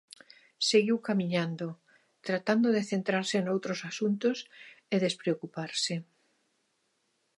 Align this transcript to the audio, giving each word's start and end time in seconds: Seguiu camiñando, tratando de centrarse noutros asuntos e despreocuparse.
Seguiu 0.69 0.97
camiñando, 1.07 1.67
tratando 2.27 2.67
de 2.75 2.87
centrarse 2.91 3.37
noutros 3.39 3.79
asuntos 3.91 4.37
e 4.93 4.95
despreocuparse. 5.05 5.95